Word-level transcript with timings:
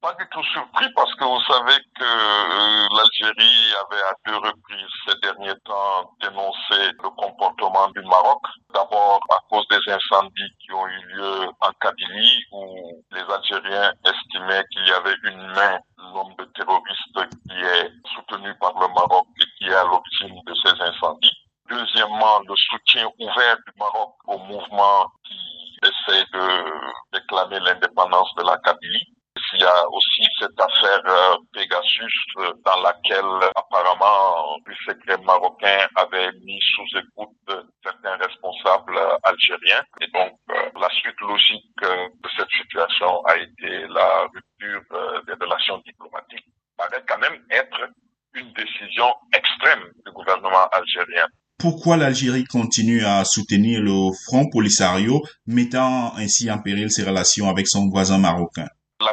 Pas 0.00 0.14
du 0.14 0.26
tout 0.30 0.42
surpris 0.44 0.88
parce 0.94 1.14
que 1.14 1.24
vous 1.24 1.42
savez 1.42 1.76
que 1.98 2.96
l'Algérie 2.96 3.74
avait 3.84 4.02
à 4.02 4.14
deux 4.26 4.36
reprises 4.36 4.88
ces 5.06 5.14
derniers 5.20 5.60
temps 5.66 6.10
dénoncé 6.22 6.90
le 7.02 7.10
comportement 7.10 7.86
du 7.90 8.00
Maroc. 8.04 8.40
D'abord 8.72 9.20
à 9.30 9.36
cause 9.50 9.68
des 9.68 9.92
incendies 9.92 10.56
qui 10.58 10.72
ont 10.72 10.86
eu 10.86 11.02
lieu 11.04 11.50
en 11.60 11.70
Kabylie 11.82 12.44
où 12.52 13.04
les 13.10 13.20
Algériens 13.20 13.92
estimaient 14.06 14.64
qu'il 14.72 14.88
y 14.88 14.92
avait 14.92 15.16
une 15.24 15.46
main, 15.48 15.78
l'homme 15.98 16.34
de 16.38 16.44
terroriste 16.54 17.36
qui 17.46 17.58
est 17.60 17.92
soutenu 18.14 18.54
par 18.58 18.72
le 18.80 18.88
Maroc 18.88 19.26
et 19.38 19.44
qui 19.58 19.70
est 19.70 19.74
à 19.74 19.84
l'origine 19.84 20.40
de 20.46 20.54
ces 20.64 20.80
incendies. 20.80 21.36
Deuxièmement, 21.68 22.40
le 22.48 22.56
soutien 22.56 23.06
ouvert 23.18 23.56
du 23.66 23.72
Maroc 23.78 24.14
au 24.26 24.38
mouvement 24.38 25.12
qui 25.24 25.78
essaie 25.82 26.24
de 26.32 26.72
réclamer 27.12 27.60
l'indépendance 27.60 28.34
de 28.36 28.44
la 28.44 28.56
Kabylie. 28.64 29.09
Il 29.54 29.60
y 29.60 29.64
a 29.64 29.88
aussi 29.90 30.22
cette 30.38 30.60
affaire 30.60 31.02
euh, 31.06 31.36
Pegasus 31.52 32.14
euh, 32.38 32.52
dans 32.64 32.82
laquelle 32.82 33.50
apparemment 33.56 34.56
le 34.64 34.74
secret 34.86 35.18
marocain 35.24 35.88
avait 35.96 36.30
mis 36.44 36.60
sous 36.74 36.98
écoute 36.98 37.66
certains 37.82 38.16
responsables 38.16 38.98
algériens. 39.24 39.82
Et 40.00 40.06
donc 40.12 40.38
la 40.48 40.88
suite 40.90 41.20
logique 41.20 41.64
de 41.82 42.28
cette 42.36 42.50
situation 42.62 43.24
a 43.24 43.36
été 43.36 43.86
la 43.88 44.28
rupture 44.32 44.82
des 45.26 45.34
relations 45.34 45.78
diplomatiques. 45.84 46.46
Ça 46.78 46.86
paraît 46.88 47.04
quand 47.08 47.18
même 47.18 47.42
être 47.50 47.88
une 48.34 48.52
décision 48.52 49.12
extrême 49.34 49.84
du 50.06 50.12
gouvernement 50.12 50.68
algérien. 50.72 51.26
Pourquoi 51.58 51.96
l'Algérie 51.96 52.44
continue 52.44 53.04
à 53.04 53.24
soutenir 53.24 53.82
le 53.82 54.12
Front 54.26 54.48
Polisario, 54.50 55.20
mettant 55.46 56.14
ainsi 56.16 56.50
en 56.50 56.58
péril 56.62 56.90
ses 56.90 57.02
relations 57.02 57.50
avec 57.50 57.68
son 57.68 57.90
voisin 57.90 58.18
marocain? 58.18 58.66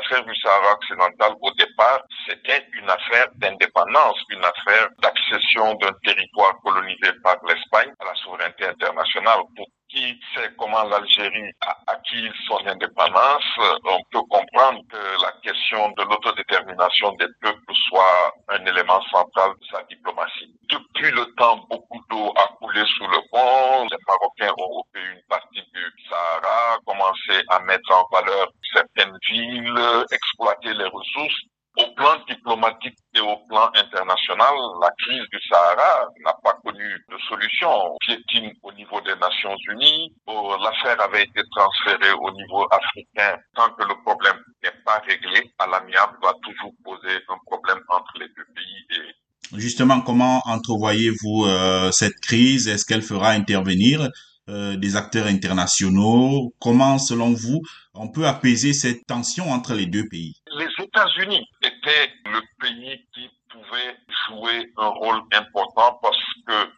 L'affaire 0.10 0.26
du 0.26 0.36
Sahara 0.40 0.74
occidental, 0.74 1.34
au 1.42 1.52
départ, 1.52 2.02
c'était 2.26 2.66
une 2.74 2.90
affaire 2.90 3.28
d'indépendance, 3.36 4.18
une 4.30 4.44
affaire 4.44 4.88
d'accession 5.00 5.74
d'un 5.76 5.92
territoire 6.06 6.54
colonisé 6.64 7.12
par 7.24 7.36
l'Espagne 7.46 7.92
à 8.00 8.06
la 8.06 8.16
souveraineté 8.16 8.68
internationale. 8.68 9.40
Pour 9.56 9.68
qui 9.90 10.20
sait 10.36 10.52
comment 10.58 10.84
l'Algérie 10.84 11.52
a 11.62 11.78
acquis 11.88 12.30
son 12.48 12.60
indépendance, 12.68 13.44
on 13.86 14.00
peut 14.12 14.24
comprendre 14.30 14.82
que 14.92 15.22
la 15.24 15.32
question 15.44 15.92
de 15.98 16.04
l'autodétermination 16.04 17.12
des 17.14 17.28
peuples 17.42 17.74
soit 17.88 18.34
un 18.50 18.66
élément 18.66 19.02
central 19.12 19.52
de 19.60 19.66
sa 19.72 19.84
diplomatie. 19.84 20.54
Depuis 20.70 21.12
le 21.12 21.26
temps, 21.36 21.66
beaucoup 21.70 22.04
d'eau 22.10 22.34
a 22.36 22.48
coulé 22.60 22.84
sous 22.98 23.08
le 23.08 23.20
pont. 23.32 23.88
Les 23.90 23.98
Marocains 24.08 24.54
ont 24.58 24.80
occupé 24.80 25.00
une 25.14 25.22
partie 25.30 25.64
du 25.74 25.84
Sahara, 26.10 26.78
commencé 26.86 27.44
à 27.50 27.60
mettre 27.62 27.92
en 27.92 28.06
valeur 28.12 28.48
certaines 28.78 29.18
villes, 29.30 29.80
exploiter 30.12 30.74
les 30.74 30.86
ressources. 30.86 31.42
Au 31.80 31.94
plan 31.94 32.16
diplomatique 32.28 32.98
et 33.14 33.20
au 33.20 33.38
plan 33.48 33.70
international, 33.76 34.56
la 34.82 34.90
crise 34.98 35.26
du 35.32 35.40
Sahara 35.48 36.08
n'a 36.26 36.34
pas 36.44 36.58
connu 36.66 36.90
de 37.08 37.18
solution. 37.30 37.70
Piétine 38.00 38.52
au 38.64 38.72
niveau 38.74 39.00
des 39.02 39.14
Nations 39.16 39.56
Unies, 39.70 40.12
l'affaire 40.28 41.00
avait 41.06 41.22
été 41.22 41.42
transférée 41.56 42.14
au 42.20 42.32
niveau 42.32 42.66
africain. 42.72 43.38
Tant 43.54 43.70
que 43.78 43.84
le 43.88 43.94
problème 44.04 44.40
n'est 44.64 44.74
pas 44.84 45.00
réglé, 45.08 45.40
à 45.60 45.68
l'amiable 45.68 46.18
va 46.24 46.34
toujours 46.42 46.74
poser 46.84 47.18
un 47.30 47.38
problème 47.46 47.84
entre 47.90 48.14
les 48.22 48.28
deux 48.30 48.48
pays. 48.56 49.14
Justement, 49.54 50.02
comment 50.02 50.42
entrevoyez-vous 50.46 51.46
euh, 51.46 51.92
cette 51.92 52.20
crise? 52.22 52.68
Est-ce 52.68 52.86
qu'elle 52.86 53.04
fera 53.04 53.30
intervenir? 53.30 54.10
Euh, 54.50 54.76
des 54.78 54.96
acteurs 54.96 55.28
internationaux. 55.28 56.54
Comment, 56.60 56.98
selon 56.98 57.34
vous, 57.34 57.62
on 57.94 58.10
peut 58.10 58.26
apaiser 58.26 58.74
cette 58.74 59.06
tension 59.06 59.52
entre 59.52 59.74
les 59.74 59.86
deux 59.86 60.08
pays? 60.10 60.36
Les 60.58 60.84
États-Unis 60.84 61.46
étaient 61.62 62.12
le 62.26 62.42
pays 62.62 63.06
qui 63.14 63.30
pouvait 63.50 63.98
jouer 64.28 64.72
un 64.78 64.88
rôle 64.88 65.22
important 65.34 66.00
parce 66.02 66.18
que 66.48 66.72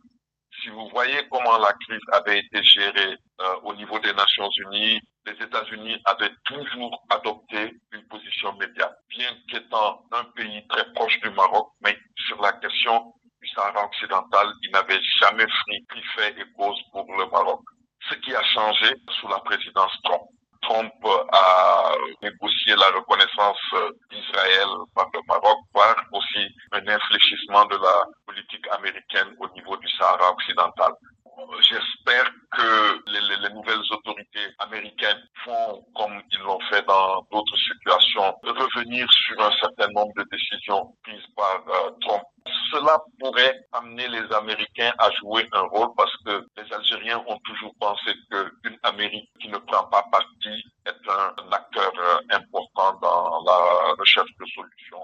si 0.62 0.70
vous 0.70 0.90
voyez 0.90 1.22
comment 1.32 1.58
la 1.58 1.74
crise 1.74 2.02
avait 2.12 2.40
été 2.40 2.62
gérée 2.64 3.16
euh, 3.42 3.56
au 3.64 3.74
niveau 3.76 4.00
des 4.00 4.14
Nations 4.14 4.50
Unies, 4.66 5.00
les 5.26 5.46
États-Unis 5.46 5.98
avaient 6.06 6.34
toujours 6.46 7.06
adopté 7.10 7.76
une 7.94 8.08
position 8.08 8.54
médiate, 8.58 8.98
bien 9.10 9.30
qu'étant 9.50 10.02
un 10.12 10.24
pays 10.36 10.66
très 10.68 10.92
proche 10.94 11.20
du 11.22 11.30
Maroc, 11.30 11.70
mais 11.82 11.98
sur 12.28 12.42
la 12.42 12.54
question 12.54 13.14
Sahara 13.48 13.86
occidental, 13.86 14.54
il 14.64 14.72
n'avait 14.72 15.00
jamais 15.20 15.46
pris 15.88 16.04
fait 16.16 16.36
et 16.40 16.46
cause 16.58 16.80
pour 16.92 17.06
le 17.18 17.26
Maroc. 17.30 17.62
Ce 18.10 18.16
qui 18.16 18.34
a 18.36 18.44
changé 18.44 18.94
sous 19.20 19.28
la 19.28 19.40
présidence 19.40 19.92
Trump. 20.04 20.24
Trump 20.62 20.94
a 21.32 21.92
négocié 22.22 22.76
la 22.76 22.88
reconnaissance 22.98 23.58
d'Israël 24.12 24.68
par 24.94 25.10
le 25.14 25.20
Maroc 25.28 25.58
par 25.74 25.96
aussi 26.12 26.48
un 26.74 26.88
infléchissement 26.88 27.66
de 27.66 27.78
la 27.78 28.06
politique 28.26 28.68
américaine 28.72 29.36
au 29.40 29.48
niveau 29.56 29.78
du 29.78 29.88
Sahara 29.98 30.32
occidental. 30.32 30.92
J'espère 31.62 32.30
que 32.52 33.00
les, 33.08 33.50
nouvelles 33.54 33.84
autorités 33.92 34.48
américaines 34.60 35.22
font, 35.46 35.86
comme 35.96 36.22
ils 36.32 36.40
l'ont 36.40 36.60
fait 36.70 36.86
dans 36.86 37.26
d'autres 37.32 37.58
situations, 37.58 38.36
revenir 38.44 39.08
sur 39.10 39.42
un 39.42 39.52
certain 39.60 39.88
nombre 39.94 40.12
de 40.18 40.26
décisions 40.32 40.94
prises 41.04 41.28
par 41.36 41.64
euh, 41.68 41.92
Trump. 42.02 42.24
Cela 42.72 43.02
pourrait 43.20 43.68
amener 43.74 44.08
les 44.08 44.32
Américains 44.34 44.94
à 44.98 45.10
jouer 45.12 45.48
un 45.54 45.62
rôle 45.62 45.90
parce 45.96 46.16
que 46.26 46.46
les 46.58 46.74
Algériens 46.74 47.24
ont 47.28 47.38
toujours 47.46 47.74
pensé 47.80 48.12
qu'une 48.30 48.78
Amérique 48.84 49.30
qui 49.42 49.50
ne 49.50 49.58
prend 49.58 49.86
pas 49.86 50.04
parti 50.12 50.64
est 50.86 51.10
un, 51.10 51.52
acteur 51.52 51.92
important 52.32 52.94
dans 53.02 53.44
la 53.44 53.94
recherche 53.98 54.30
de 54.40 54.46
solutions. 54.46 54.98